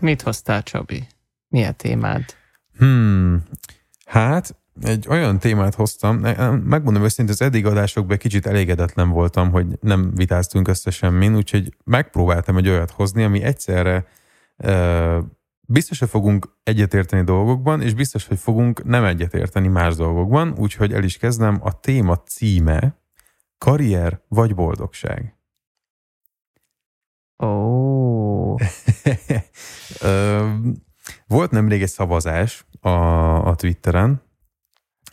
[0.00, 1.06] Mit hoztál, Csabi?
[1.48, 2.24] Mi a témád?
[2.76, 3.42] Hmm,
[4.06, 6.16] hát egy olyan témát hoztam,
[6.64, 12.56] megmondom őszintén, az eddig adásokban kicsit elégedetlen voltam, hogy nem vitáztunk össze semmin, úgyhogy megpróbáltam
[12.56, 14.06] egy olyat hozni, ami egyszerre
[15.70, 21.04] biztos, hogy fogunk egyetérteni dolgokban, és biztos, hogy fogunk nem egyetérteni más dolgokban, úgyhogy el
[21.04, 21.58] is kezdem.
[21.62, 22.96] A téma címe
[23.58, 25.36] karrier vagy boldogság.
[27.42, 27.46] Ó.
[27.46, 28.60] Oh.
[31.26, 32.88] Volt nemrég egy szavazás a,
[33.48, 34.22] a Twitteren,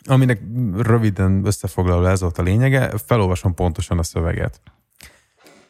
[0.04, 0.42] aminek
[0.74, 4.60] röviden összefoglalva ez volt a lényege, felolvasom pontosan a szöveget.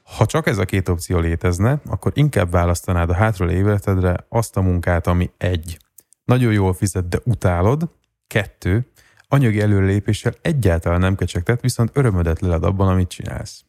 [0.07, 4.61] Ha csak ez a két opció létezne, akkor inkább választanád a hátra életedre azt a
[4.61, 5.79] munkát, ami egy.
[6.25, 7.91] Nagyon jól fizet, de utálod.
[8.27, 8.91] Kettő.
[9.29, 13.65] Anyagi előrelépéssel egyáltalán nem kecsegtet, viszont örömödet leled abban, amit csinálsz.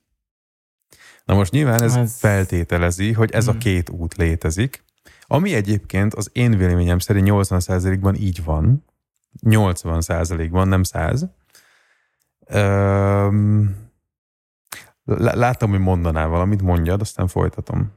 [1.25, 2.17] Na most nyilván ez, ez...
[2.17, 3.55] feltételezi, hogy ez hmm.
[3.55, 4.83] a két út létezik,
[5.21, 8.85] ami egyébként az én véleményem szerint 80%-ban így van.
[9.45, 11.27] 80%-ban, nem 100.
[12.53, 13.86] Üm,
[15.15, 17.91] láttam, hogy mondanál valamit, mondjad, aztán folytatom.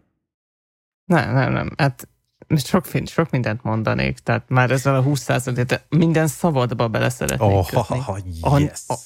[1.05, 1.71] Nem, nem, nem.
[1.77, 2.09] Hát
[2.57, 5.27] sok, sok mindent mondanék, tehát már ezzel a 20
[5.67, 7.99] de minden szabadba bele szeretnék oh, kötni.
[7.99, 8.83] Ha, ha, yes.
[8.87, 8.97] A, a,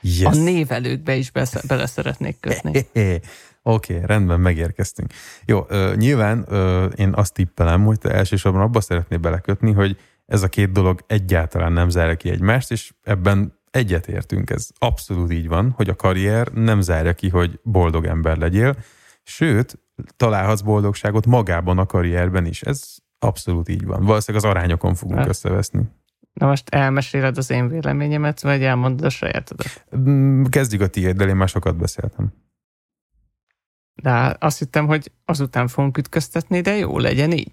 [0.00, 0.24] yes.
[0.24, 2.70] a névelőkbe is bele, bele szeretnék kötni.
[3.62, 5.12] Oké, okay, rendben, megérkeztünk.
[5.44, 9.96] Jó, ö, nyilván ö, én azt tippelem, hogy te elsősorban abba szeretnél belekötni, hogy
[10.26, 15.48] ez a két dolog egyáltalán nem zárja ki egymást, és ebben egyetértünk, ez abszolút így
[15.48, 18.76] van, hogy a karrier nem zárja ki, hogy boldog ember legyél,
[19.22, 19.78] sőt,
[20.16, 22.62] találhatsz boldogságot magában a karrierben is.
[22.62, 24.04] Ez abszolút így van.
[24.04, 25.28] Valószínűleg az arányokon fogunk hát.
[25.28, 25.82] összeveszni.
[26.32, 29.84] Na most elmeséled az én véleményemet, vagy elmondod a sajátodat?
[29.96, 32.32] Mm, kezdjük a tiéd, én már sokat beszéltem.
[33.94, 37.52] De azt hittem, hogy azután fogunk ütköztetni, de jó legyen így.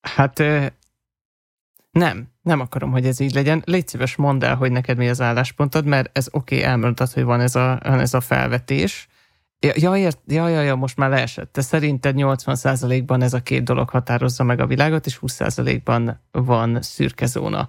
[0.00, 0.42] Hát
[1.90, 3.62] nem, nem akarom, hogy ez így legyen.
[3.64, 7.22] Légy szíves, mondd el, hogy neked mi az álláspontod, mert ez oké, okay, elmondtad, hogy
[7.22, 9.08] van ez a, van ez a felvetés.
[9.58, 11.52] Ja, ért, ja, ja, ja, most már leesett.
[11.52, 17.26] Te szerinted 80%-ban ez a két dolog határozza meg a világot, és 20%-ban van szürke
[17.26, 17.68] zóna.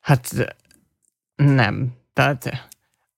[0.00, 0.54] Hát
[1.34, 1.92] nem.
[2.12, 2.70] Tehát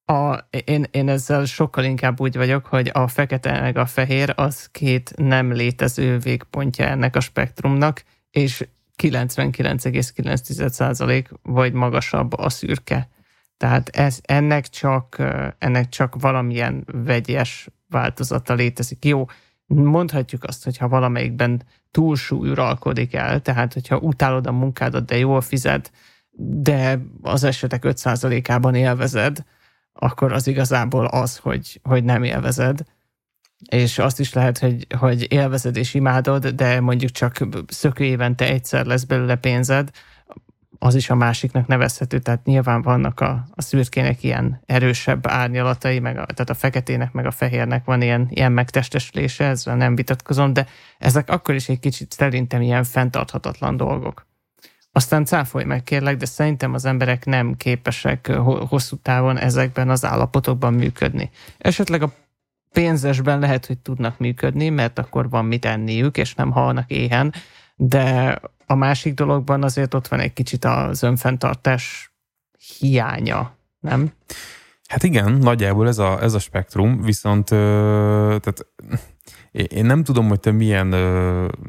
[0.04, 4.69] a, én, én ezzel sokkal inkább úgy vagyok, hogy a fekete meg a fehér az
[4.72, 8.69] két nem létező végpontja ennek a spektrumnak, és
[9.02, 13.08] 99,9% vagy magasabb a szürke.
[13.56, 15.16] Tehát ez, ennek, csak,
[15.58, 19.04] ennek csak valamilyen vegyes változata létezik.
[19.04, 19.26] Jó,
[19.66, 25.92] mondhatjuk azt, hogyha valamelyikben túlsúly uralkodik el, tehát hogyha utálod a munkádat, de jól fizet,
[26.42, 29.44] de az esetek 5%-ában élvezed,
[29.92, 32.84] akkor az igazából az, hogy, hogy nem élvezed.
[33.69, 38.87] És azt is lehet, hogy, hogy élvezed és imádod, de mondjuk csak szökő évente egyszer
[38.87, 39.91] lesz belőle pénzed,
[40.82, 46.19] az is a másiknak nevezhető, tehát nyilván vannak a, a szürkének ilyen erősebb árnyalatai, meg
[46.19, 50.66] a, tehát a feketének, meg a fehérnek van ilyen, ilyen megtestesülése, ezzel nem vitatkozom, de
[50.98, 54.27] ezek akkor is egy kicsit szerintem ilyen fenntarthatatlan dolgok.
[54.92, 58.32] Aztán cáfolj meg kérlek, de szerintem az emberek nem képesek
[58.69, 61.31] hosszú távon ezekben az állapotokban működni.
[61.59, 62.12] Esetleg a
[62.72, 67.32] pénzesben lehet, hogy tudnak működni, mert akkor van mit enniük, és nem halnak éhen,
[67.76, 72.12] de a másik dologban azért ott van egy kicsit az önfenntartás
[72.78, 74.12] hiánya, nem?
[74.88, 78.66] Hát igen, nagyjából ez a, ez a spektrum, viszont tehát
[79.53, 80.91] én nem tudom, hogy te milyen,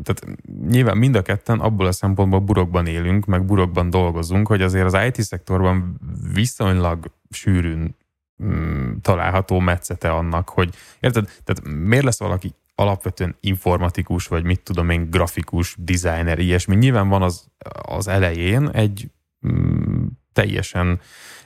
[0.03, 0.25] tehát
[0.67, 4.97] nyilván mind a ketten abból a szempontból burokban élünk, meg burokban dolgozunk, hogy azért az
[5.07, 5.99] IT-szektorban
[6.33, 7.95] viszonylag sűrűn
[8.43, 14.89] mm, található metszete annak, hogy érted, tehát miért lesz valaki alapvetően informatikus, vagy mit tudom
[14.89, 16.75] én, grafikus, designer, ilyesmi.
[16.75, 17.47] Nyilván van az,
[17.81, 19.11] az elején egy
[19.47, 20.99] mm, teljesen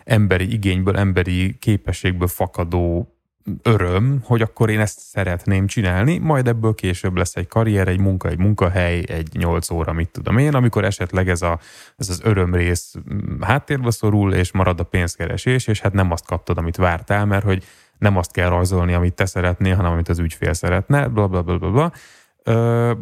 [0.03, 3.14] emberi igényből, emberi képességből fakadó
[3.61, 8.27] öröm, hogy akkor én ezt szeretném csinálni, majd ebből később lesz egy karrier, egy munka,
[8.27, 11.59] egy munkahely, egy nyolc óra, mit tudom én, amikor esetleg ez, a,
[11.97, 16.57] ez az örömrész mm, háttérbe szorul, és marad a pénzkeresés, és hát nem azt kaptad,
[16.57, 17.63] amit vártál, mert hogy
[17.97, 21.57] nem azt kell rajzolni, amit te szeretnél, hanem amit az ügyfél szeretne, bla bla bla
[21.57, 21.91] bla bla.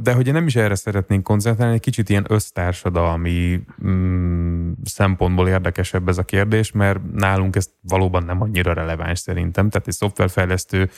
[0.01, 6.07] De hogy én nem is erre szeretnénk koncentrálni, egy kicsit ilyen össztársadalmi mm, szempontból érdekesebb
[6.07, 9.69] ez a kérdés, mert nálunk ez valóban nem annyira releváns szerintem.
[9.69, 10.89] Tehát egy szoftverfejlesztő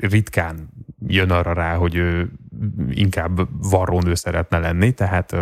[0.00, 0.68] ritkán
[1.06, 2.30] jön arra rá, hogy ő
[2.90, 5.36] inkább varrónő szeretne lenni, tehát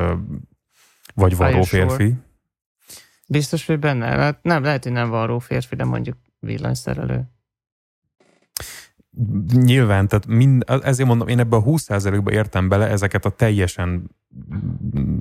[1.14, 2.14] vagy varró férfi.
[3.26, 4.06] Biztos, hogy benne?
[4.06, 7.30] Hát nem, lehet, hogy nem varró férfi, de mondjuk villanyszerelő
[9.52, 14.10] nyilván, tehát mind, ezért mondom, én ebbe a 20%-ba értem bele ezeket a teljesen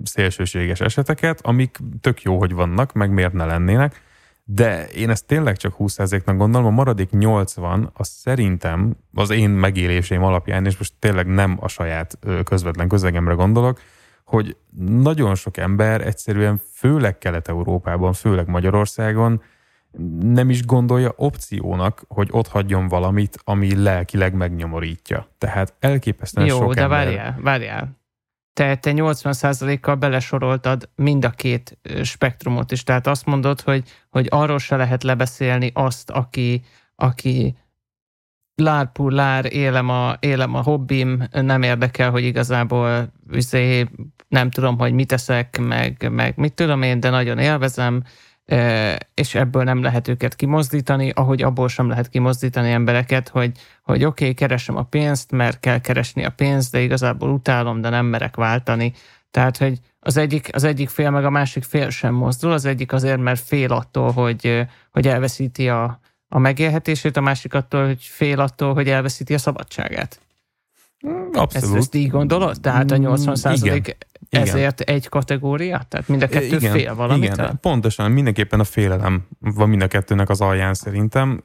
[0.03, 4.01] szélsőséges eseteket, amik tök jó, hogy vannak, meg miért ne lennének,
[4.43, 10.23] de én ezt tényleg csak 20%-nak gondolom, a maradék 80, az szerintem az én megélésém
[10.23, 13.79] alapján, és most tényleg nem a saját közvetlen közegemre gondolok,
[14.25, 19.41] hogy nagyon sok ember egyszerűen, főleg Kelet-Európában, főleg Magyarországon
[20.19, 25.27] nem is gondolja opciónak, hogy ott hagyjon valamit, ami lelkileg megnyomorítja.
[25.37, 27.05] Tehát elképesztően Jó, sok de ember...
[27.05, 27.95] várjál, várjál.
[28.53, 32.83] Te, te 80%-kal belesoroltad mind a két spektrumot is.
[32.83, 36.61] Tehát azt mondod, hogy, hogy arról se lehet lebeszélni azt, aki,
[36.95, 37.57] aki
[38.55, 43.85] lár pur lár, élem a, élem a hobbim, nem érdekel, hogy igazából üzé,
[44.27, 48.03] nem tudom, hogy mit teszek, meg, meg mit tudom én, de nagyon élvezem,
[49.13, 53.51] és ebből nem lehet őket kimozdítani, ahogy abból sem lehet kimozdítani embereket, hogy,
[53.83, 57.89] hogy oké, okay, keresem a pénzt, mert kell keresni a pénzt, de igazából utálom, de
[57.89, 58.93] nem merek váltani.
[59.31, 62.93] Tehát, hogy az egyik, az egyik fél meg a másik fél sem mozdul, az egyik
[62.93, 68.39] azért, mert fél attól, hogy, hogy elveszíti a, a megélhetését, a másik attól, hogy fél
[68.39, 70.19] attól, hogy elveszíti a szabadságát.
[71.31, 71.53] Abszolút.
[71.53, 72.61] Ezt, ezt így gondolod?
[72.61, 73.97] Tehát a 80 százalék
[74.29, 74.95] ezért igen.
[74.95, 75.81] egy kategória?
[75.87, 77.33] Tehát mind a kettő igen, fél valamit?
[77.33, 81.43] Igen, pontosan, mindenképpen a félelem van mind a kettőnek az alján szerintem,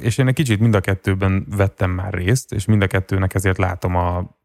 [0.00, 3.58] és én egy kicsit mind a kettőben vettem már részt, és mind a kettőnek ezért
[3.58, 4.40] látom a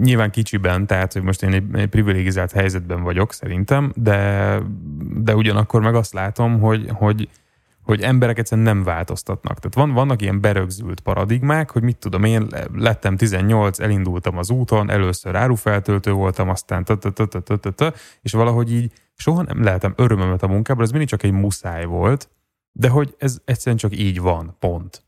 [0.00, 4.58] nyilván kicsiben, tehát hogy most én egy, egy privilegizált helyzetben vagyok szerintem, de,
[5.16, 7.28] de ugyanakkor meg azt látom, hogy, hogy
[7.84, 9.58] hogy emberek egyszerűen nem változtatnak.
[9.58, 14.90] Tehát van, vannak ilyen berögzült paradigmák, hogy mit tudom, én lettem 18, elindultam az úton,
[14.90, 16.84] először árufeltöltő voltam, aztán
[18.22, 22.28] és valahogy így soha nem lehetem örömömet a munkában, ez mindig csak egy muszáj volt,
[22.72, 25.04] de hogy ez egyszerűen csak így van, pont.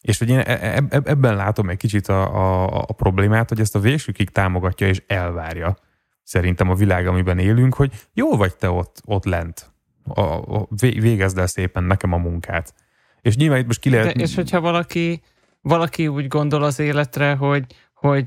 [0.00, 3.76] És hogy én e, e, ebben látom egy kicsit a, a, a problémát, hogy ezt
[3.76, 5.76] a vésükig támogatja és elvárja
[6.22, 9.72] szerintem a világ, amiben élünk, hogy jó vagy te ott, ott lent,
[10.14, 12.74] a, a, végezd el szépen nekem a munkát.
[13.20, 14.14] És nyilván itt most ki lehet...
[14.14, 15.22] De, és hogyha valaki,
[15.60, 17.64] valaki úgy gondol az életre, hogy,
[17.94, 18.24] hogy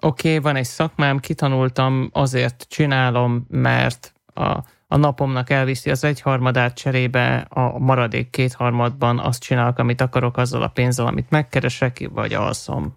[0.00, 6.74] oké, okay, van egy szakmám, kitanultam, azért csinálom, mert a, a napomnak elviszi az egyharmadát
[6.74, 12.96] cserébe, a maradék kétharmadban azt csinálok, amit akarok azzal a pénzzel, amit megkeresek, vagy alszom.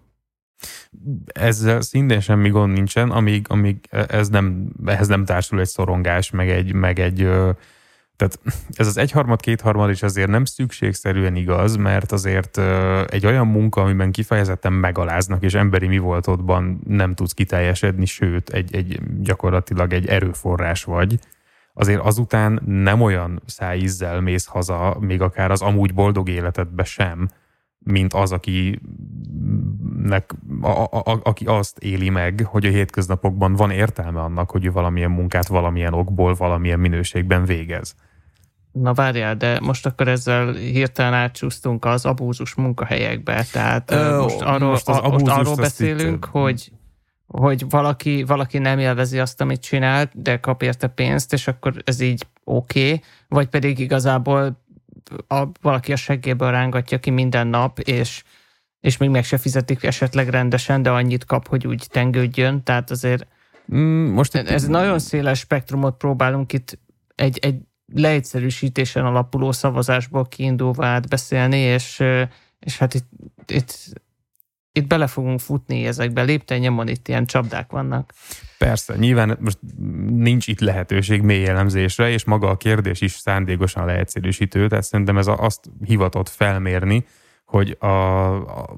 [1.32, 6.50] Ezzel szintén semmi gond nincsen, amíg, amíg ez nem, ehhez nem társul egy szorongás, meg
[6.50, 7.28] egy, meg egy
[8.22, 12.58] tehát ez az egyharmad, kétharmad is azért nem szükségszerűen igaz, mert azért
[13.08, 18.74] egy olyan munka, amiben kifejezetten megaláznak, és emberi mi voltodban nem tudsz kiteljesedni, sőt, egy,
[18.74, 21.18] egy gyakorlatilag egy erőforrás vagy,
[21.74, 27.28] azért azután nem olyan szájízzel mész haza, még akár az amúgy boldog életedbe sem,
[27.78, 28.80] mint az, aki,
[30.02, 34.64] nek, a, a, a, aki azt éli meg, hogy a hétköznapokban van értelme annak, hogy
[34.64, 37.94] ő valamilyen munkát valamilyen okból, valamilyen minőségben végez.
[38.72, 44.70] Na várjál, de most akkor ezzel hirtelen átcsúsztunk az abúzus munkahelyekbe, tehát Ö, most arról,
[44.70, 46.72] most, a, most arról beszélünk, hogy
[47.26, 52.00] hogy valaki, valaki nem élvezi azt, amit csinált, de kap érte pénzt, és akkor ez
[52.00, 54.64] így oké, okay, vagy pedig igazából
[55.28, 58.22] a, valaki a seggéből rángatja ki minden nap, és,
[58.80, 63.26] és még meg se fizetik esetleg rendesen, de annyit kap, hogy úgy tengődjön, tehát azért
[63.74, 66.78] mm, most ez nagyon széles spektrumot próbálunk itt
[67.14, 67.60] egy, egy
[67.94, 72.02] leegyszerűsítésen alapuló szavazásból kiindulva átbeszélni, és,
[72.58, 73.08] és hát itt,
[73.46, 73.78] itt,
[74.72, 78.12] itt bele fogunk futni ezekbe, lépten nyomon itt ilyen csapdák vannak.
[78.58, 79.58] Persze, nyilván most
[80.08, 85.26] nincs itt lehetőség mély elemzésre, és maga a kérdés is szándékosan leegyszerűsítő, tehát szerintem ez
[85.26, 87.04] azt hivatott felmérni,
[87.52, 88.76] hogy a, a,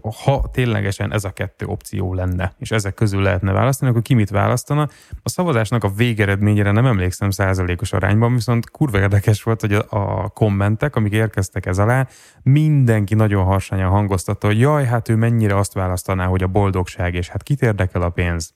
[0.00, 4.14] a, ha ténylegesen ez a kettő opció lenne, és ezek közül lehetne választani, akkor ki
[4.14, 4.88] mit választana?
[5.22, 10.28] A szavazásnak a végeredményére nem emlékszem százalékos arányban, viszont kurva érdekes volt, hogy a, a
[10.28, 12.08] kommentek, amik érkeztek ez alá,
[12.42, 17.28] mindenki nagyon harsányan hangoztatta, hogy jaj, hát ő mennyire azt választaná, hogy a boldogság, és
[17.28, 18.54] hát kit érdekel a pénz.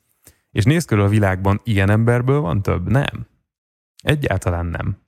[0.51, 2.91] És néz körül a világban, ilyen emberből van több?
[2.91, 3.27] Nem.
[4.03, 5.05] Egyáltalán nem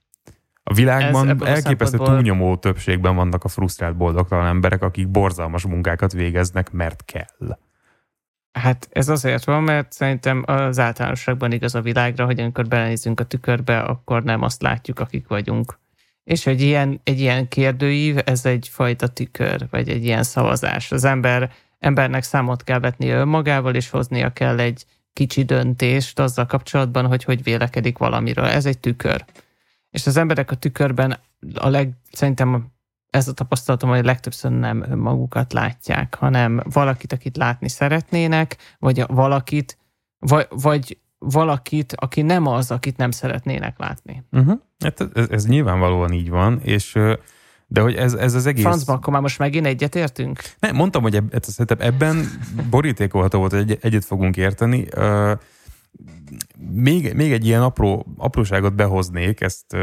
[0.69, 6.11] A világban ez, elképesztő a túlnyomó többségben vannak a frusztrált boldogtalan emberek, akik borzalmas munkákat
[6.11, 7.57] végeznek, mert kell.
[8.51, 13.23] Hát ez azért van, mert szerintem az általánosságban igaz a világra, hogy amikor belenézünk a
[13.23, 15.79] tükörbe, akkor nem azt látjuk, akik vagyunk.
[16.23, 20.91] És egy ilyen, egy ilyen kérdőív, ez egyfajta tükör, vagy egy ilyen szavazás.
[20.91, 27.05] Az ember, embernek számot kell vetnie önmagával, és hoznia kell egy kicsi döntést azzal kapcsolatban,
[27.05, 28.45] hogy hogy vélekedik valamiről.
[28.45, 29.25] Ez egy tükör.
[29.91, 31.19] És az emberek a tükörben
[31.53, 32.71] a leg, szerintem
[33.09, 39.77] ez a tapasztalatom, hogy legtöbbször nem önmagukat látják, hanem valakit, akit látni szeretnének, vagy valakit,
[40.19, 44.23] vagy, vagy valakit, aki nem az, akit nem szeretnének látni.
[44.31, 44.59] Uh-huh.
[44.79, 46.99] Hát ez, ez nyilvánvalóan így van, és
[47.67, 48.63] de hogy ez, ez az egész...
[48.63, 50.41] Francba, akkor már most megint egyetértünk?
[50.59, 51.33] Nem, mondtam, hogy eb,
[51.77, 52.25] ebben
[52.69, 54.87] borítékolható volt, hogy egyet fogunk érteni.
[56.73, 59.75] Még, még egy ilyen apró, apróságot behoznék, ezt,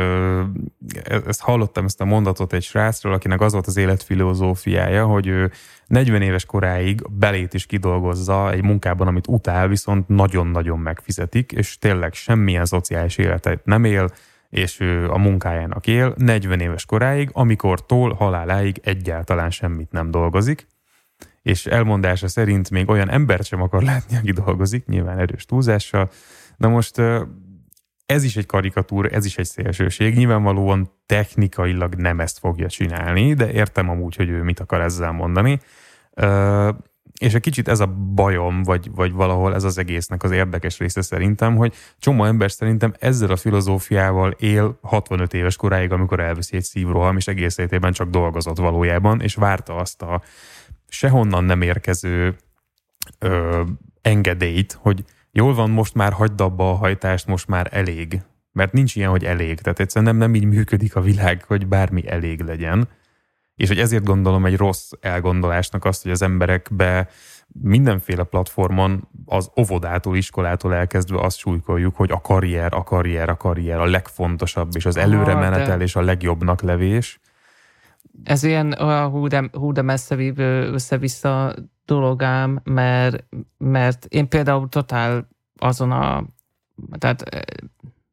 [1.27, 5.51] ezt hallottam, ezt a mondatot egy srácról, akinek az volt az életfilozófiája, hogy ő
[5.87, 12.15] 40 éves koráig belét is kidolgozza egy munkában, amit utál, viszont nagyon-nagyon megfizetik, és tényleg
[12.15, 14.09] semmilyen szociális életet nem él,
[14.51, 20.67] és ő a munkájának él 40 éves koráig, amikor tól haláláig egyáltalán semmit nem dolgozik,
[21.47, 26.11] és elmondása szerint még olyan embert sem akar látni, aki dolgozik, nyilván erős túlzással.
[26.57, 27.03] Na most
[28.07, 30.17] ez is egy karikatúra, ez is egy szélsőség.
[30.17, 35.61] Nyilvánvalóan technikailag nem ezt fogja csinálni, de értem amúgy, hogy ő mit akar ezzel mondani.
[37.21, 41.03] És egy kicsit ez a bajom, vagy, vagy valahol ez az egésznek az érdekes része
[41.03, 46.65] szerintem, hogy csomó ember szerintem ezzel a filozófiával él 65 éves koráig, amikor elveszi egy
[46.65, 50.23] szívroham, és egész életében csak dolgozott valójában, és várta azt a
[50.88, 52.37] sehonnan nem érkező
[53.19, 53.62] ö,
[54.02, 58.21] engedélyt, hogy jól van, most már hagyd abba a hajtást, most már elég.
[58.52, 59.61] Mert nincs ilyen, hogy elég.
[59.61, 62.88] Tehát egyszerűen nem, nem így működik a világ, hogy bármi elég legyen.
[63.55, 67.09] És hogy ezért gondolom egy rossz elgondolásnak azt, hogy az emberekbe
[67.62, 73.78] mindenféle platformon az óvodától, iskolától elkezdve azt súlykoljuk, hogy a karrier, a karrier, a karrier
[73.78, 77.21] a legfontosabb, és az előre menetel, és a legjobbnak levés
[78.25, 81.55] ez ilyen olyan hú de, hú de messze vívő össze-vissza
[81.85, 83.25] dologám, mert,
[83.59, 86.25] mert én például totál azon a,
[86.99, 87.47] tehát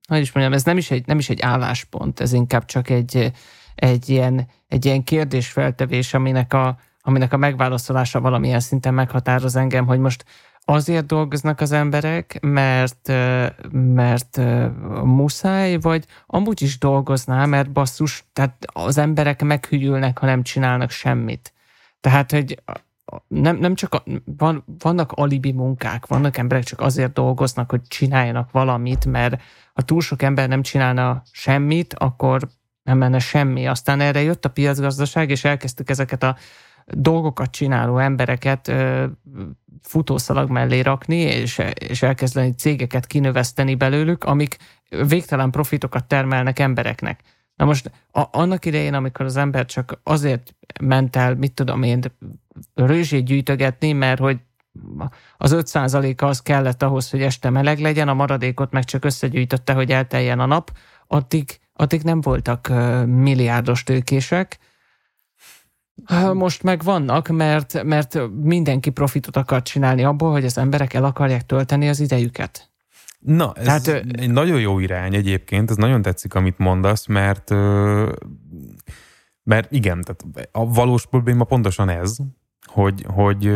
[0.08, 3.32] hogy is mondjam, ez nem is egy, nem is egy álláspont, ez inkább csak egy,
[3.76, 10.00] egy, ilyen, egy ilyen kérdésfeltevés, aminek a, aminek a megválaszolása valamilyen szinten meghatároz engem, hogy
[10.00, 10.26] most
[10.66, 13.08] azért dolgoznak az emberek, mert,
[13.72, 14.40] mert
[15.04, 21.54] muszáj, vagy amúgy is dolgoznál, mert basszus, tehát az emberek meghűlnek, ha nem csinálnak semmit.
[22.00, 22.62] Tehát, hogy
[23.28, 24.04] nem, nem csak a,
[24.38, 29.42] van, vannak alibi munkák, vannak emberek csak azért dolgoznak, hogy csináljanak valamit, mert
[29.74, 32.48] ha túl sok ember nem csinálna semmit, akkor
[32.84, 33.68] nem lenne semmi.
[33.68, 36.38] Aztán erre jött a piacgazdaság, és elkezdtük ezeket a
[36.86, 38.72] dolgokat csináló embereket
[39.82, 44.58] futószalag mellé rakni, és, és elkezdeni cégeket kinöveszteni belőlük, amik
[45.08, 47.22] végtelen profitokat termelnek embereknek.
[47.56, 52.00] Na most a, annak idején, amikor az ember csak azért ment el, mit tudom én,
[52.76, 54.40] rőzsét gyűjtögetni, mert hogy
[55.38, 59.92] az 5% az kellett ahhoz, hogy este meleg legyen, a maradékot meg csak összegyűjtötte, hogy
[59.92, 60.72] elteljen a nap,
[61.08, 62.68] addig, addig nem voltak
[63.06, 64.60] milliárdos tőkések,
[66.34, 71.46] most meg vannak, mert, mert mindenki profitot akar csinálni abból, hogy az emberek el akarják
[71.46, 72.72] tölteni az idejüket.
[73.20, 77.50] Na, ez Tehát, egy nagyon jó irány egyébként, ez nagyon tetszik, amit mondasz, mert
[79.44, 82.18] mert igen, tehát a valós probléma pontosan ez,
[82.74, 83.48] hogy, hogy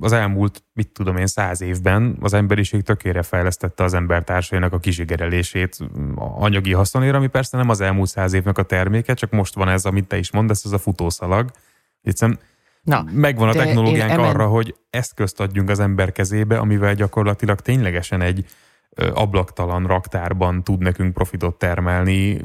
[0.00, 5.78] az elmúlt, mit tudom én, száz évben az emberiség tökére fejlesztette az embertársainak a kizsigerelését
[6.16, 9.84] anyagi haszonért, ami persze nem az elmúlt száz évnek a terméke, csak most van ez,
[9.84, 11.50] amit te is mondasz, ez a futószalag.
[12.02, 12.38] Hiszen
[12.82, 14.24] Na, megvan a technológiánk emen...
[14.24, 18.46] arra, hogy eszközt adjunk az ember kezébe, amivel gyakorlatilag ténylegesen egy
[19.14, 22.40] ablaktalan raktárban tud nekünk profitot termelni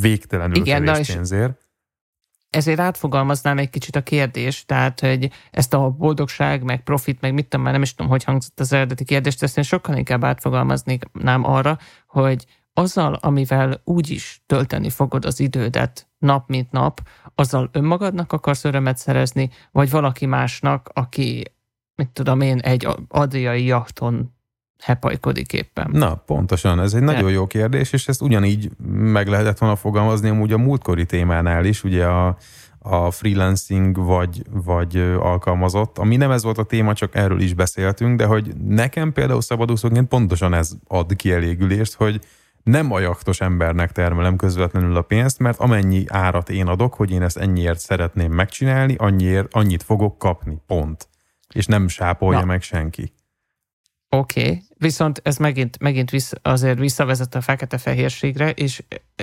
[0.00, 1.65] végtelenül Igen, kevés pénzért
[2.50, 7.44] ezért átfogalmaznám egy kicsit a kérdést, tehát, hogy ezt a boldogság, meg profit, meg mit
[7.48, 11.44] tudom, már nem is tudom, hogy hangzott az eredeti kérdést, ezt én sokkal inkább átfogalmaznék,nám
[11.44, 17.00] arra, hogy azzal, amivel úgy is tölteni fogod az idődet nap mint nap,
[17.34, 21.44] azzal önmagadnak akarsz örömet szerezni, vagy valaki másnak, aki,
[21.94, 24.35] mit tudom én, egy adriai jachton
[24.78, 25.90] hepajkodik éppen.
[25.92, 27.30] Na, pontosan, ez egy nagyon De.
[27.30, 32.04] jó kérdés, és ezt ugyanígy meg lehetett volna fogalmazni amúgy a múltkori témánál is, ugye
[32.04, 32.36] a,
[32.78, 38.18] a freelancing vagy, vagy alkalmazott, ami nem ez volt a téma, csak erről is beszéltünk,
[38.18, 42.20] de hogy nekem például szabadúszóként pontosan ez ad kielégülést, hogy
[42.62, 47.22] nem a jaktos embernek termelem közvetlenül a pénzt, mert amennyi árat én adok, hogy én
[47.22, 51.08] ezt ennyiért szeretném megcsinálni, annyiért, annyit fogok kapni, pont.
[51.54, 52.44] És nem sápolja Na.
[52.44, 53.12] meg senki.
[54.18, 54.62] Oké, okay.
[54.78, 58.82] viszont ez megint, megint vissza, azért visszavezet a fekete-fehérségre, és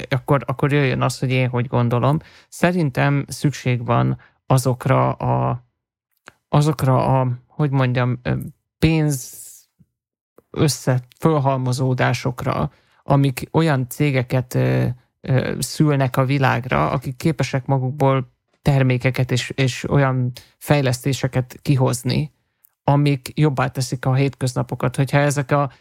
[0.10, 2.20] akkor, akkor jöjjön az, hogy én hogy gondolom.
[2.50, 5.64] Szerintem szükség van azokra a,
[6.50, 8.22] azokra a, hogy mondjam,
[8.80, 9.42] pénz
[10.50, 12.72] össze fölhalmozódásokra,
[13.04, 14.86] amik olyan cégeket ö,
[15.22, 18.32] ö, szülnek a világra, akik képesek magukból
[18.62, 22.33] termékeket és, és olyan fejlesztéseket kihozni,
[22.84, 24.96] amik jobbá teszik a hétköznapokat.
[24.96, 25.72] Hogyha ezek a,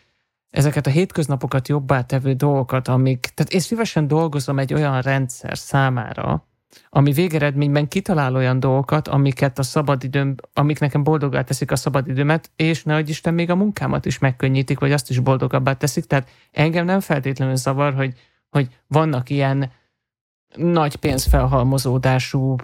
[0.51, 6.47] ezeket a hétköznapokat jobbá tevő dolgokat, amik, tehát én szívesen dolgozom egy olyan rendszer számára,
[6.89, 12.85] ami végeredményben kitalál olyan dolgokat, amiket a szabadidőm, amik nekem boldogá teszik a szabadidőmet, és
[12.85, 16.05] ne Isten még a munkámat is megkönnyítik, vagy azt is boldogabbá teszik.
[16.05, 18.19] Tehát engem nem feltétlenül zavar, hogy,
[18.51, 19.71] hogy vannak ilyen
[20.55, 22.57] nagy pénzfelhalmozódású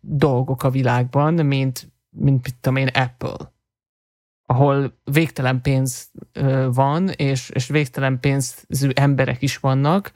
[0.00, 3.56] dolgok a világban, mint, mint mit tudom én, Apple
[4.50, 6.10] ahol végtelen pénz
[6.72, 10.12] van, és, és végtelen pénzű emberek is vannak,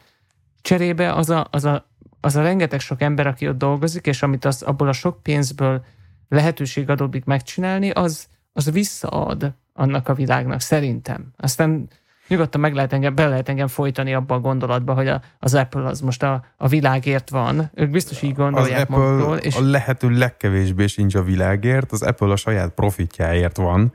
[0.60, 1.88] cserébe az a, az, a,
[2.20, 5.84] az a rengeteg sok ember, aki ott dolgozik, és amit az, abból a sok pénzből
[6.28, 11.32] lehetőség adódik megcsinálni, az, az visszaad annak a világnak, szerintem.
[11.36, 11.88] Aztán
[12.28, 15.86] nyugodtan meg lehet engem, be lehet engem folytani abba a gondolatba, hogy a, az Apple
[15.86, 17.70] az most a, a világért van.
[17.74, 22.02] Ők biztos így gondolják az Apple magukról, és a lehető legkevésbé sincs a világért, az
[22.02, 23.92] Apple a saját profitjáért van,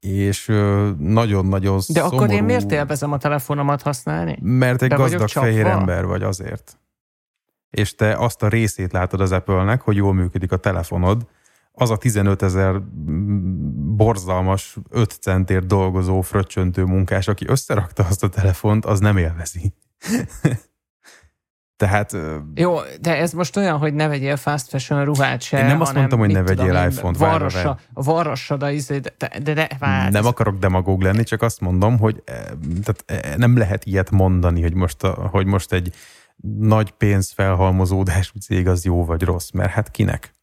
[0.00, 0.46] és
[0.98, 4.38] nagyon-nagyon De szomorú, akkor én miért élvezem a telefonomat használni?
[4.42, 6.78] Mert egy De gazdag fehér ember vagy azért.
[7.70, 11.26] És te azt a részét látod az Apple-nek, hogy jól működik a telefonod,
[11.72, 12.82] az a 15 ezer
[13.96, 19.74] borzalmas 5 centért dolgozó fröccsöntő munkás, aki összerakta azt a telefont, az nem élvezi.
[21.78, 22.16] Tehát...
[22.54, 25.94] Jó, de ez most olyan, hogy ne vegyél fast fashion ruhát se, Én nem azt
[25.94, 27.18] mondtam, hogy ne vegyél iPhone-t.
[27.18, 30.10] Varrassa, varrassad a izé, de, de, de várj.
[30.10, 32.22] Nem akarok demagóg lenni, csak azt mondom, hogy
[32.84, 35.94] tehát nem lehet ilyet mondani, hogy most, hogy most egy
[36.58, 40.34] nagy pénzfelhalmozódású cég az jó vagy rossz, mert hát kinek?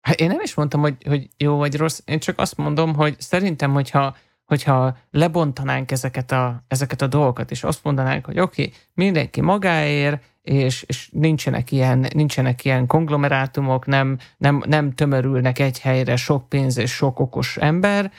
[0.00, 3.16] Hát én nem is mondtam, hogy, hogy jó vagy rossz, én csak azt mondom, hogy
[3.18, 4.16] szerintem, hogyha
[4.46, 10.22] hogyha lebontanánk ezeket a, ezeket a dolgokat, és azt mondanánk, hogy oké, okay, mindenki magáért,
[10.42, 16.78] és, és nincsenek, ilyen, nincsenek ilyen konglomerátumok, nem, nem, nem tömörülnek egy helyre sok pénz
[16.78, 18.12] és sok okos ember,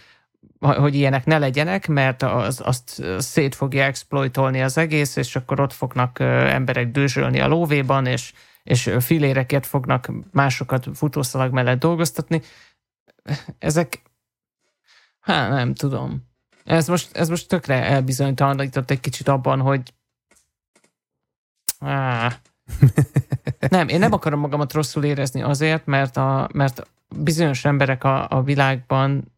[0.59, 5.73] hogy ilyenek ne legyenek, mert az, azt szét fogja exploitolni az egész, és akkor ott
[5.73, 12.41] fognak emberek dőzsölni a lóvéban, és, és filérekért fognak másokat futószalag mellett dolgoztatni.
[13.59, 14.01] Ezek,
[15.27, 16.25] hát nem tudom.
[16.63, 19.93] Ez most, ez most tökre elbizonytalanított egy kicsit abban, hogy
[21.79, 22.33] Ah.
[23.69, 28.41] nem, én nem akarom magamat rosszul érezni azért, mert, a, mert bizonyos emberek a, a
[28.41, 29.33] világban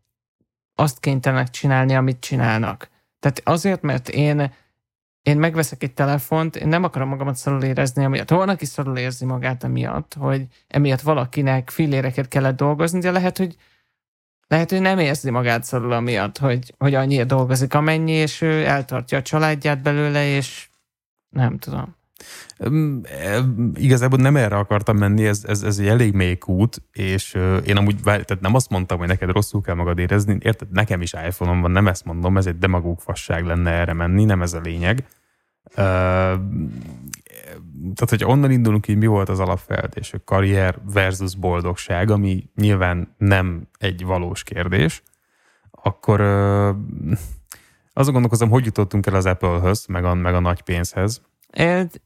[0.76, 2.90] azt kénytelenek csinálni, amit csinálnak.
[3.20, 4.52] Tehát azért, mert én
[5.22, 8.30] én megveszek egy telefont, én nem akarom magamat szarul érezni, amiatt.
[8.30, 13.56] Van, aki szarul érzi magát emiatt, hogy emiatt valakinek filléreket kellett dolgozni, de lehet, hogy
[14.50, 19.18] lehet, hogy nem érzi magát szarul amiatt, hogy, hogy annyira dolgozik amennyi, és ő eltartja
[19.18, 20.70] a családját belőle, és
[21.30, 21.98] nem tudom.
[23.74, 27.96] Igazából nem erre akartam menni, ez, ez, ez egy elég mély út, és én amúgy
[28.04, 31.72] tehát nem azt mondtam, hogy neked rosszul kell magad érezni, érted, nekem is iPhone-om van,
[31.72, 35.06] nem ezt mondom, ez egy demagóg fasság lenne erre menni, nem ez a lényeg.
[37.96, 43.16] Tehát, hogy onnan indulunk, hogy mi volt az alapfeltés, hogy karrier versus boldogság, ami nyilván
[43.18, 45.04] nem egy valós kérdés,
[45.72, 46.22] akkor
[47.94, 51.22] azon gondolkozom, hogy jutottunk el az Apple-höz, meg a, meg a nagy pénzhez,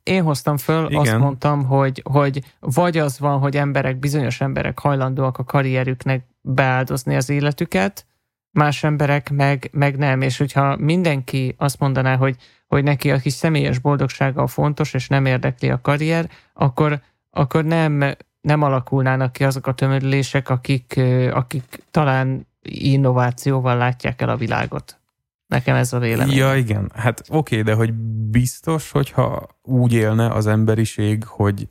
[0.04, 1.00] én hoztam föl, Igen.
[1.00, 7.16] azt mondtam, hogy, hogy vagy az van, hogy emberek, bizonyos emberek hajlandóak a karrierüknek beáldozni
[7.16, 8.06] az életüket,
[8.52, 10.22] más emberek meg, meg nem.
[10.22, 12.36] És hogyha mindenki azt mondaná, hogy,
[12.74, 18.16] hogy neki a kis személyes boldogsága fontos, és nem érdekli a karrier, akkor, akkor nem,
[18.42, 21.00] nem alakulnának ki azok a tömörülések, akik,
[21.32, 25.00] akik talán innovációval látják el a világot.
[25.48, 26.36] Nekem ez a vélemény.
[26.36, 26.92] Ja, igen.
[26.96, 27.94] Hát oké, okay, de hogy
[28.30, 31.68] biztos, hogyha úgy élne az emberiség, hogy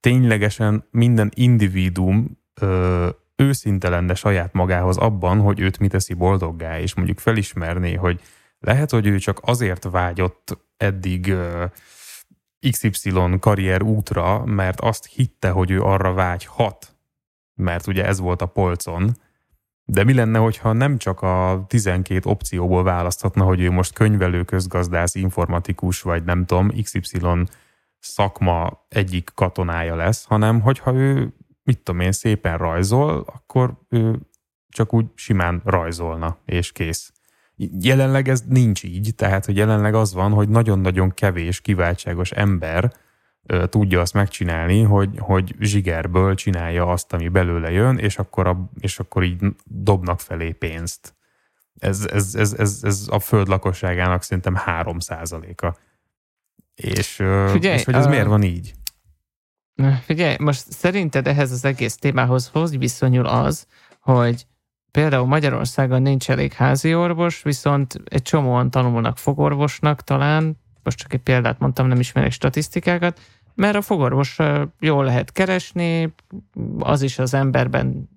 [0.00, 6.94] ténylegesen minden individuum ö, őszinte lenne saját magához abban, hogy őt mi teszi boldoggá, és
[6.94, 8.20] mondjuk felismerné, hogy
[8.64, 11.34] lehet, hogy ő csak azért vágyott eddig
[12.70, 16.96] XY karrier útra, mert azt hitte, hogy ő arra vágyhat,
[17.54, 19.16] mert ugye ez volt a polcon,
[19.86, 25.14] De mi lenne, hogyha nem csak a 12 opcióból választhatna, hogy ő most könyvelő, közgazdász,
[25.14, 27.20] informatikus, vagy nem tudom, XY
[27.98, 34.18] szakma egyik katonája lesz, hanem hogyha ő, mit tudom én, szépen rajzol, akkor ő
[34.68, 37.12] csak úgy simán rajzolna, és kész.
[37.56, 42.92] Jelenleg ez nincs így, tehát hogy jelenleg az van, hogy nagyon-nagyon kevés kiváltságos ember
[43.46, 48.70] ö, tudja azt megcsinálni, hogy, hogy zsigerből csinálja azt, ami belőle jön, és akkor, a,
[48.80, 51.14] és akkor így dobnak felé pénzt.
[51.78, 54.96] Ez, ez, ez, ez, ez a föld lakosságának szerintem 3
[55.56, 55.76] a
[56.74, 57.14] És,
[57.46, 58.74] Figyelj, és hogy ez uh, miért van így?
[60.04, 63.66] Figyelj, most szerinted ehhez az egész témához hogy viszonyul az,
[64.00, 64.46] hogy
[64.94, 71.20] például Magyarországon nincs elég házi orvos, viszont egy csomóan tanulnak fogorvosnak talán, most csak egy
[71.20, 73.20] példát mondtam, nem ismerek statisztikákat,
[73.54, 74.38] mert a fogorvos
[74.80, 76.14] jól lehet keresni,
[76.78, 78.08] az is az emberben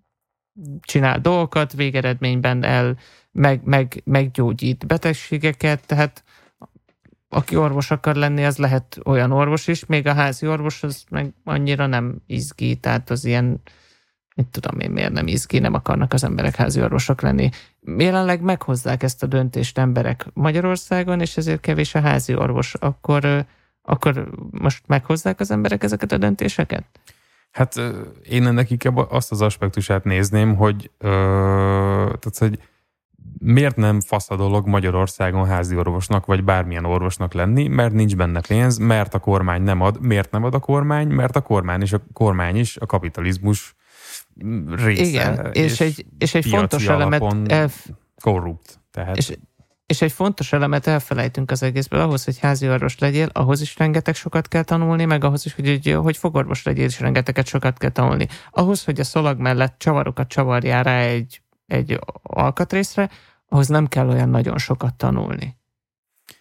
[0.82, 2.98] csinál dolgokat, végeredményben el
[3.32, 6.24] meg, meg, meggyógyít betegségeket, tehát
[7.30, 11.34] aki orvos akar lenni, az lehet olyan orvos is, még a házi orvos az meg
[11.44, 13.62] annyira nem izgi, tehát az ilyen
[14.38, 17.50] mit tudom én, miért nem izgi, nem akarnak az emberek házi orvosok lenni.
[17.97, 22.73] Jelenleg meghozzák ezt a döntést emberek Magyarországon, és ezért kevés a házi orvos.
[22.73, 23.45] Akkor,
[23.82, 26.84] akkor most meghozzák az emberek ezeket a döntéseket?
[27.52, 27.82] Hát
[28.30, 31.08] én ennek inkább azt az aspektusát nézném, hogy, ö,
[32.19, 32.60] tehát, hogy
[33.39, 38.41] miért nem fasz a dolog Magyarországon házi orvosnak, vagy bármilyen orvosnak lenni, mert nincs benne
[38.47, 40.02] pénz, mert a kormány nem ad.
[40.02, 41.08] Miért nem ad a kormány?
[41.08, 43.76] Mert a kormány is a, kormány is a kapitalizmus
[44.69, 45.04] része.
[45.04, 47.23] Igen, és, és egy, és egy fontos elemet...
[47.47, 47.88] Elf...
[48.21, 48.80] Korrupt.
[48.91, 49.17] Tehát.
[49.17, 49.38] És,
[49.86, 54.15] és egy fontos elemet elfelejtünk az egészből, ahhoz, hogy házi orvos legyél, ahhoz is rengeteg
[54.15, 57.89] sokat kell tanulni, meg ahhoz is, hogy, hogy, hogy fogorvos legyél, is rengeteget sokat kell
[57.89, 58.28] tanulni.
[58.52, 63.10] Ahhoz, hogy a szalag mellett csavarokat csavarjál rá egy, egy alkatrészre,
[63.50, 65.58] ahhoz nem kell olyan nagyon sokat tanulni.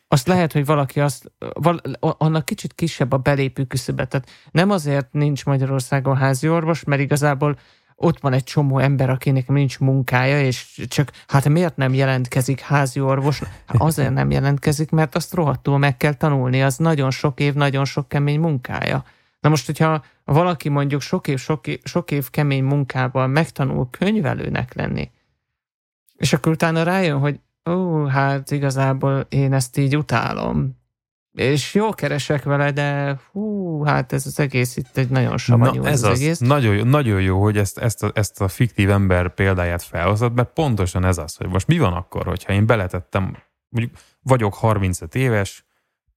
[0.09, 4.05] Azt lehet, hogy valaki azt, val, annak kicsit kisebb a belépő küszöbe.
[4.05, 7.59] Tehát nem azért nincs Magyarországon házi orvos, mert igazából
[7.97, 13.01] ott van egy csomó ember, akinek nincs munkája, és csak hát miért nem jelentkezik házi
[13.01, 13.39] orvos?
[13.39, 17.85] Hát azért nem jelentkezik, mert azt rohadtul meg kell tanulni, az nagyon sok év, nagyon
[17.85, 19.05] sok kemény munkája.
[19.41, 24.75] Na most, hogyha valaki mondjuk sok év, sok év, sok év kemény munkával megtanul könyvelőnek
[24.75, 25.11] lenni,
[26.17, 30.77] és akkor utána rájön, hogy ó, hát igazából én ezt így utálom,
[31.37, 35.89] és jól keresek vele, de hú, hát ez az egész itt egy nagyon savanyú Na,
[35.89, 36.39] ez az, az egész.
[36.39, 41.05] Nagyon, nagyon jó, hogy ezt, ezt, a, ezt a fiktív ember példáját felhozod, mert pontosan
[41.05, 43.37] ez az, hogy most mi van akkor, hogyha én beletettem,
[43.69, 45.65] mondjuk vagyok 35 éves,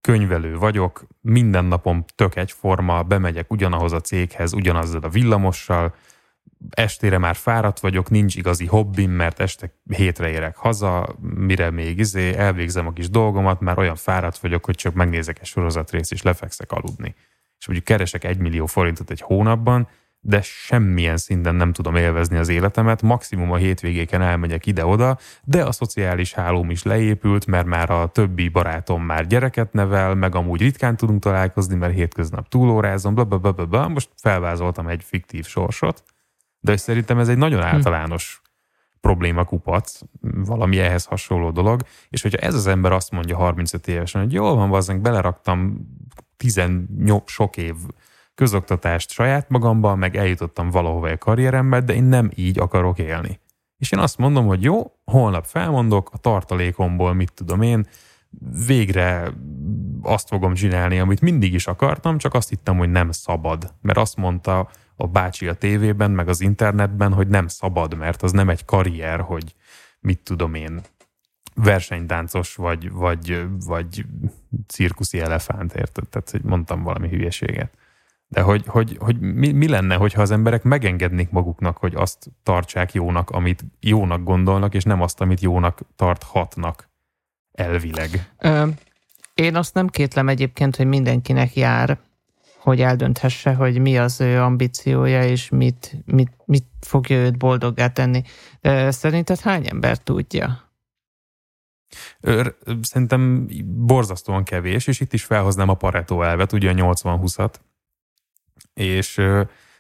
[0.02, 5.94] könyvelő vagyok, minden napom tök egyforma, bemegyek ugyanahoz a céghez, ugyanazzal a villamossal,
[6.70, 12.36] estére már fáradt vagyok, nincs igazi hobbim, mert este hétre érek haza, mire még izé,
[12.36, 16.72] elvégzem a kis dolgomat, már olyan fáradt vagyok, hogy csak megnézek egy sorozatrészt és lefekszek
[16.72, 17.16] aludni.
[17.60, 19.88] És mondjuk keresek egy millió forintot egy hónapban,
[20.22, 25.72] de semmilyen szinten nem tudom élvezni az életemet, maximum a hétvégéken elmegyek ide-oda, de a
[25.72, 30.96] szociális hálóm is leépült, mert már a többi barátom már gyereket nevel, meg amúgy ritkán
[30.96, 33.88] tudunk találkozni, mert hétköznap túlórázom, blablabla.
[33.88, 36.04] Most felvázoltam egy fiktív sorsot,
[36.60, 37.66] de szerintem ez egy nagyon hm.
[37.66, 38.50] általános hm.
[39.02, 44.22] probléma kupac, valami ehhez hasonló dolog, és hogyha ez az ember azt mondja 35 évesen,
[44.22, 45.88] hogy jól van, bazzánk, beleraktam
[46.38, 47.76] 18 sok év
[48.36, 53.40] közoktatást saját magamban, meg eljutottam valahova a karrierembe, de én nem így akarok élni.
[53.78, 57.88] És én azt mondom, hogy jó, holnap felmondok, a tartalékomból, mit tudom én,
[58.66, 59.34] végre
[60.02, 63.74] azt fogom csinálni, amit mindig is akartam, csak azt hittem, hogy nem szabad.
[63.82, 64.70] Mert azt mondta
[65.02, 69.20] a bácsi a tévében, meg az internetben, hogy nem szabad, mert az nem egy karrier,
[69.20, 69.56] hogy
[70.00, 70.82] mit tudom én,
[71.54, 74.06] versenytáncos vagy, vagy, vagy
[74.68, 76.08] cirkuszi elefánt, érted?
[76.08, 77.78] Tehát, hogy mondtam valami hülyeséget.
[78.28, 82.94] De hogy, hogy, hogy mi, mi lenne, hogyha az emberek megengednék maguknak, hogy azt tartsák
[82.94, 86.90] jónak, amit jónak gondolnak, és nem azt, amit jónak tarthatnak
[87.52, 88.34] elvileg?
[88.38, 88.68] Ö,
[89.34, 92.00] én azt nem kétlem egyébként, hogy mindenkinek jár
[92.60, 98.22] hogy eldönthesse, hogy mi az ő ambíciója, és mit, mit, mit fogja őt boldoggá tenni.
[98.62, 100.72] De szerinted hány ember tudja?
[102.82, 107.54] Szerintem borzasztóan kevés, és itt is felhoznám a Pareto elvet, ugye a 80-20-at.
[108.74, 109.22] És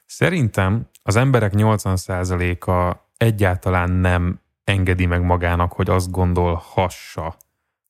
[0.06, 7.36] szerintem az emberek 80%-a egyáltalán nem engedi meg magának, hogy azt gondolhassa,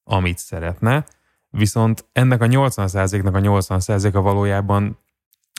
[0.04, 1.06] amit szeretne,
[1.50, 4.98] viszont ennek a 80%-nak a 80%-a valójában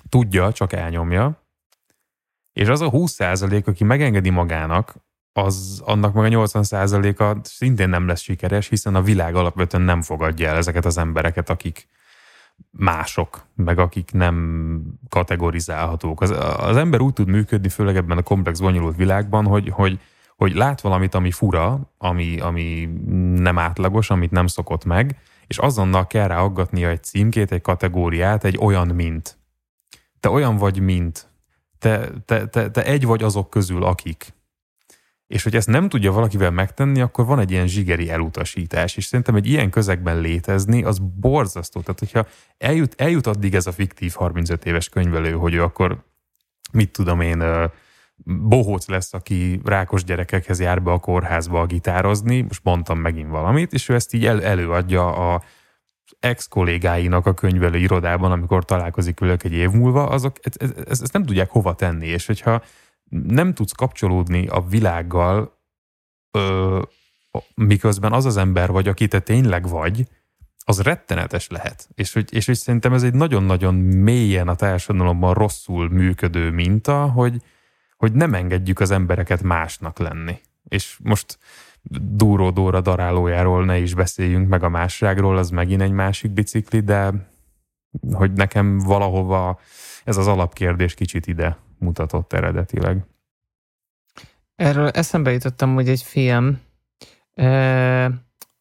[0.09, 1.43] tudja, csak elnyomja,
[2.53, 4.95] és az a 20%, aki megengedi magának,
[5.33, 10.49] az annak meg a 80%-a szintén nem lesz sikeres, hiszen a világ alapvetően nem fogadja
[10.49, 11.89] el ezeket az embereket, akik
[12.71, 16.21] mások, meg akik nem kategorizálhatók.
[16.21, 19.99] Az, az ember úgy tud működni, főleg ebben a komplex, bonyolult világban, hogy, hogy,
[20.37, 22.89] hogy lát valamit, ami fura, ami, ami
[23.35, 25.19] nem átlagos, amit nem szokott meg,
[25.51, 29.39] és azonnal kell rá aggatnia egy címkét, egy kategóriát, egy olyan, mint.
[30.21, 31.29] Te olyan vagy, mint.
[31.79, 34.35] Te, te, te, te egy vagy azok közül, akik.
[35.27, 39.35] És hogy ezt nem tudja valakivel megtenni, akkor van egy ilyen zsigeri elutasítás, és szerintem
[39.35, 41.81] egy ilyen közegben létezni, az borzasztó.
[41.81, 42.27] Tehát, hogyha
[42.59, 46.05] eljut, eljut addig ez a fiktív 35 éves könyvelő, hogy ő akkor,
[46.73, 47.43] mit tudom én,
[48.25, 53.73] bohóc lesz, aki rákos gyerekekhez jár be a kórházba a gitározni, most mondtam megint valamit,
[53.73, 55.43] és ő ezt így el, előadja a
[56.19, 61.25] ex-kollégáinak a könyvelő irodában, amikor találkozik velük egy év múlva, azok ezt, ezt, ezt nem
[61.25, 62.63] tudják hova tenni, és hogyha
[63.11, 65.59] nem tudsz kapcsolódni a világgal,
[66.31, 66.83] ö,
[67.55, 70.09] miközben az az ember vagy, aki te tényleg vagy,
[70.65, 71.89] az rettenetes lehet.
[71.95, 77.43] És hogy, és hogy szerintem ez egy nagyon-nagyon mélyen a társadalomban rosszul működő minta, hogy,
[78.01, 80.41] hogy nem engedjük az embereket másnak lenni.
[80.69, 81.39] És most
[82.01, 87.13] Dúró Dóra darálójáról ne is beszéljünk, meg a másságról, az megint egy másik bicikli, de
[88.13, 89.61] hogy nekem valahova
[90.05, 93.05] ez az alapkérdés kicsit ide mutatott eredetileg.
[94.55, 96.61] Erről eszembe jutottam, hogy egy film,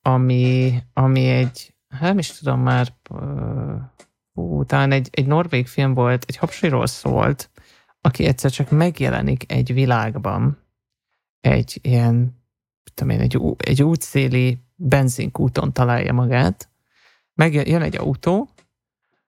[0.01, 2.93] ami, ami egy, hát nem is tudom már,
[4.65, 7.49] talán egy, egy norvég film volt, egy hapsiról szólt,
[8.01, 10.57] aki egyszer csak megjelenik egy világban,
[11.41, 12.43] egy ilyen,
[12.93, 16.69] tudom én, egy, egy útszéli benzinkúton találja magát,
[17.33, 18.49] megjön egy autó,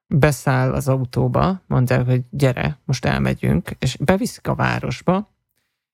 [0.08, 5.36] beszáll az autóba, mondják, hogy gyere, most elmegyünk, és beviszik a városba,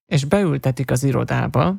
[0.06, 1.76] és beültetik az irodába,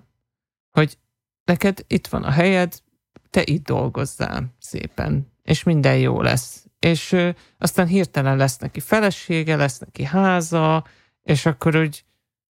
[0.71, 0.99] hogy
[1.45, 2.83] neked itt van a helyed,
[3.31, 6.68] te itt dolgozzál szépen, és minden jó lesz.
[6.79, 7.17] És
[7.59, 10.85] aztán hirtelen lesz neki felesége, lesz neki háza,
[11.23, 12.05] és akkor úgy,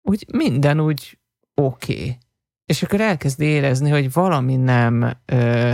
[0.01, 1.19] úgy minden úgy
[1.53, 1.93] oké.
[1.93, 2.17] Okay.
[2.65, 5.73] És akkor elkezd érezni, hogy valami nem, ö,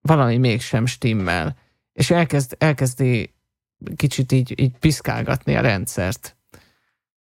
[0.00, 1.56] valami mégsem stimmel
[1.98, 3.34] és elkezd, elkezdi
[3.96, 6.36] kicsit így, így piszkálgatni a rendszert.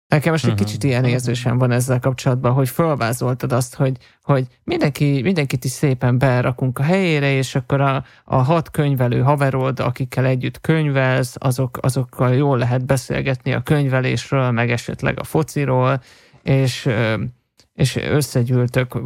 [0.09, 0.67] Nekem most egy uh-huh.
[0.67, 6.19] kicsit ilyen érzésem van ezzel kapcsolatban, hogy felvázoltad azt, hogy, hogy mindenki, mindenkit is szépen
[6.19, 12.35] berakunk a helyére, és akkor a, a hat könyvelő haverod, akikkel együtt könyvelsz, azok, azokkal
[12.35, 16.03] jól lehet beszélgetni a könyvelésről, meg esetleg a fociról,
[16.43, 16.89] és
[17.77, 18.99] és összegyűltök,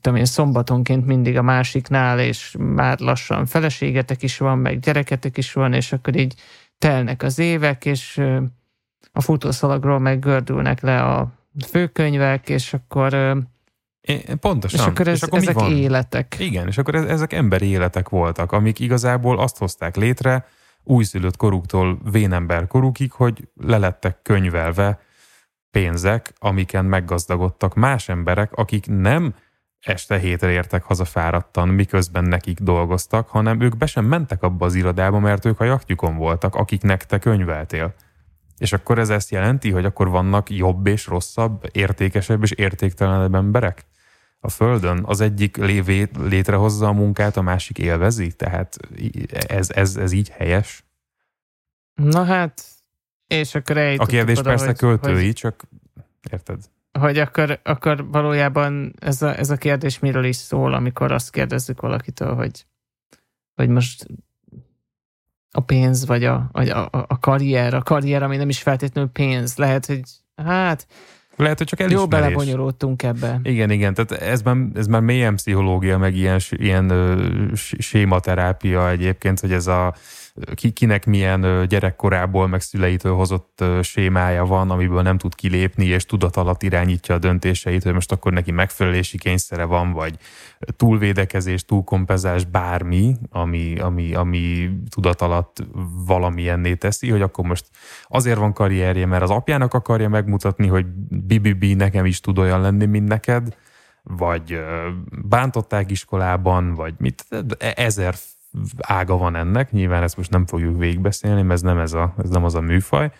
[0.00, 5.52] tudom én, szombatonként mindig a másiknál, és már lassan feleségetek is van, meg gyereketek is
[5.52, 6.34] van, és akkor így
[6.78, 8.20] telnek az évek, és
[9.12, 11.32] a futószalagról meg gördülnek le a
[11.66, 13.36] főkönyvek, és akkor
[14.06, 14.80] É, pontosan.
[14.80, 15.72] És akkor, ez, és akkor ezek van?
[15.72, 16.36] életek.
[16.38, 20.46] Igen, és akkor ez, ezek emberi életek voltak, amik igazából azt hozták létre
[20.82, 25.00] újszülött koruktól vénember korukig, hogy lelettek könyvelve
[25.70, 29.34] pénzek, amiken meggazdagodtak más emberek, akik nem
[29.80, 34.74] este hétre értek haza fáradtan, miközben nekik dolgoztak, hanem ők be sem mentek abba az
[34.74, 37.94] irodába, mert ők a jachtjukon voltak, akiknek te könyveltél.
[38.58, 43.86] És akkor ez ezt jelenti, hogy akkor vannak jobb és rosszabb, értékesebb és értéktelenebb emberek?
[44.40, 48.32] A Földön az egyik lévé létrehozza a munkát, a másik élvezi?
[48.32, 48.76] Tehát
[49.46, 50.84] ez, ez, ez így helyes?
[51.94, 52.64] Na hát,
[53.26, 55.64] és akkor A kérdés oda, persze hogy, költői, hogy, csak
[56.30, 56.60] érted?
[56.98, 61.80] Hogy akkor, akkor valójában ez a, ez a kérdés miről is szól, amikor azt kérdezzük
[61.80, 62.66] valakitől, hogy,
[63.54, 64.06] hogy most
[65.56, 69.56] a pénz, vagy a, a, a, a karrier, a karrier, ami nem is feltétlenül pénz,
[69.56, 70.00] lehet, hogy
[70.36, 70.86] hát
[71.36, 72.12] lehet, hogy csak elismerés.
[72.12, 73.40] Jó belebonyolódtunk ebbe.
[73.42, 77.26] Igen, igen, tehát ez már, ez már mélyen pszichológia, meg ilyen, ilyen ö,
[77.78, 79.94] sématerápia egyébként, hogy ez a
[80.54, 86.36] ki, kinek milyen gyerekkorából, meg szüleitől hozott sémája van, amiből nem tud kilépni, és tudat
[86.36, 90.16] alatt irányítja a döntéseit, hogy most akkor neki megfelelési kényszere van, vagy
[90.76, 95.56] túlvédekezés, túlkompenzás, bármi, ami, ami, ami tudat alatt
[96.06, 97.66] valamilyenné teszi, hogy akkor most
[98.04, 102.86] azért van karrierje, mert az apjának akarja megmutatni, hogy bibibi nekem is tud olyan lenni,
[102.86, 103.56] mint neked,
[104.02, 104.60] vagy
[105.28, 107.26] bántották iskolában, vagy mit,
[107.58, 108.14] ezer
[108.78, 112.28] ága van ennek, nyilván ezt most nem fogjuk végigbeszélni, mert ez nem, ez, a, ez
[112.28, 113.10] nem az a műfaj,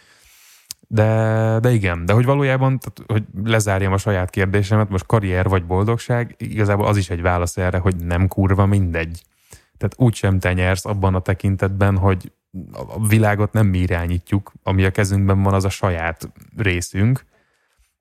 [0.88, 5.64] de, de igen, de hogy valójában, tehát, hogy lezárjam a saját kérdésemet, most karrier vagy
[5.64, 9.22] boldogság, igazából az is egy válasz erre, hogy nem kurva mindegy.
[9.78, 12.32] Tehát úgysem te nyersz abban a tekintetben, hogy
[12.72, 17.24] a világot nem mi irányítjuk, ami a kezünkben van, az a saját részünk,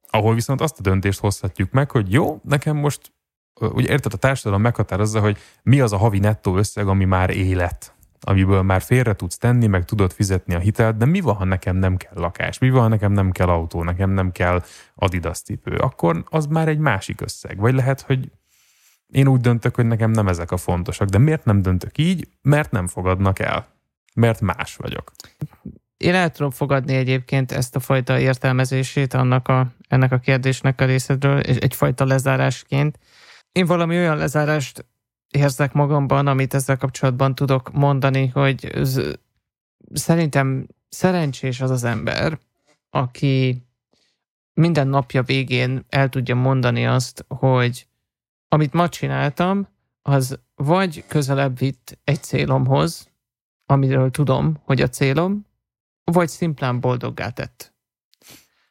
[0.09, 3.11] ahol viszont azt a döntést hozhatjuk meg, hogy jó, nekem most,
[3.59, 7.95] ugye érted, a társadalom meghatározza, hogy mi az a havi nettó összeg, ami már élet
[8.27, 11.75] amiből már félre tudsz tenni, meg tudod fizetni a hitelt, de mi van, ha nekem
[11.75, 12.57] nem kell lakás?
[12.57, 14.63] Mi van, ha nekem nem kell autó, nekem nem kell
[14.95, 15.75] Adidas cipő?
[15.75, 17.57] Akkor az már egy másik összeg.
[17.57, 18.31] Vagy lehet, hogy
[19.11, 22.27] én úgy döntök, hogy nekem nem ezek a fontosak, de miért nem döntök így?
[22.41, 23.67] Mert nem fogadnak el.
[24.13, 25.11] Mert más vagyok.
[25.97, 30.85] Én el tudom fogadni egyébként ezt a fajta értelmezését annak a, ennek a kérdésnek a
[30.85, 32.99] részedről, egyfajta lezárásként.
[33.55, 34.85] Én valami olyan lezárást
[35.29, 38.71] érzek magamban, amit ezzel kapcsolatban tudok mondani, hogy
[39.93, 42.39] szerintem szerencsés az az ember,
[42.89, 43.63] aki
[44.53, 47.87] minden napja végén el tudja mondani azt, hogy
[48.47, 49.67] amit ma csináltam,
[50.01, 53.09] az vagy közelebb vitt egy célomhoz,
[53.65, 55.45] amiről tudom, hogy a célom,
[56.03, 57.74] vagy szimplán boldoggá tett.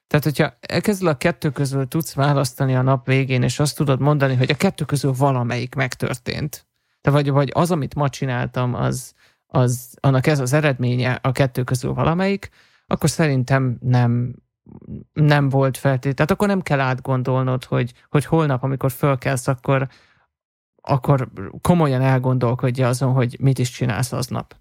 [0.07, 4.35] Tehát, hogyha elkezdel a kettő közül tudsz választani a nap végén, és azt tudod mondani,
[4.35, 6.67] hogy a kettő közül valamelyik megtörtént,
[7.01, 9.14] de vagy, vagy az, amit ma csináltam, az,
[9.47, 12.51] az, annak ez az eredménye a kettő közül valamelyik,
[12.87, 14.35] akkor szerintem nem,
[15.12, 16.17] nem volt feltétlenül.
[16.17, 19.88] Tehát akkor nem kell átgondolnod, hogy, hogy holnap, amikor fölkelsz, akkor,
[20.81, 21.29] akkor
[21.61, 24.57] komolyan elgondolkodja azon, hogy mit is csinálsz aznap.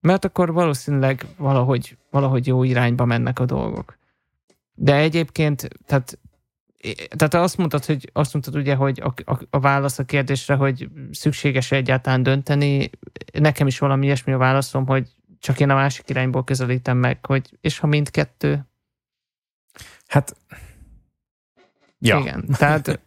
[0.00, 3.98] Mert akkor valószínűleg valahogy, valahogy jó irányba mennek a dolgok.
[4.76, 6.18] De egyébként, tehát
[7.16, 10.88] tehát azt mondtad, hogy azt mondtad ugye, hogy a, a, a válasz a kérdésre, hogy
[11.10, 12.90] szükséges egyáltalán dönteni.
[13.32, 15.08] Nekem is valami ilyesmi a válaszom, hogy
[15.38, 18.66] csak én a másik irányból közelítem meg, hogy és ha mindkettő?
[20.06, 20.36] Hát,
[21.98, 22.18] ja.
[22.18, 23.00] Igen, tehát...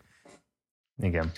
[1.01, 1.31] Igen.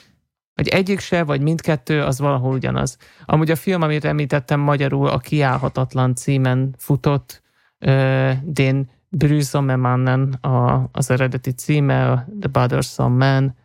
[0.56, 2.98] Hogy egyik se, vagy mindkettő, az valahol ugyanaz.
[3.26, 7.42] Amúgy a film, amit említettem magyarul, a Kiállhatatlan címen futott,
[7.80, 13.56] uh, Dén Brüsszomemannen a, az eredeti címe, a The Bothersome Man.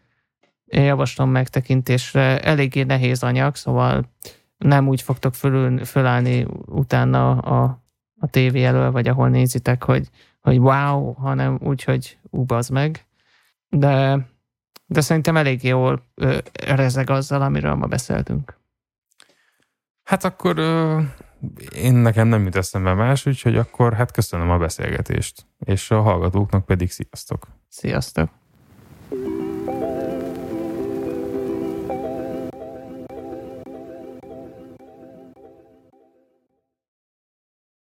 [0.65, 2.41] Én javaslom megtekintésre.
[2.41, 4.11] Eléggé nehéz anyag, szóval
[4.59, 7.83] nem úgy fogtok fölül, fölállni utána a,
[8.19, 10.09] a tévé elől, vagy ahol nézitek, hogy,
[10.41, 13.07] hogy wow, hanem úgy, hogy úbaz meg.
[13.69, 14.27] De,
[14.87, 18.59] de szerintem elég jól ö, rezeg azzal, amiről ma beszéltünk.
[20.03, 20.59] Hát akkor
[21.75, 26.67] én nekem nem jut eszembe más, úgyhogy akkor hát köszönöm a beszélgetést, és a hallgatóknak
[26.67, 27.47] pedig sziasztok.
[27.69, 28.29] Sziasztok.